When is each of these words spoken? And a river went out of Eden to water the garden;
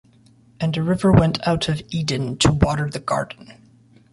And 0.59 0.75
a 0.77 0.81
river 0.81 1.11
went 1.11 1.47
out 1.47 1.69
of 1.69 1.83
Eden 1.91 2.35
to 2.39 2.51
water 2.53 2.89
the 2.89 2.97
garden; 2.99 3.53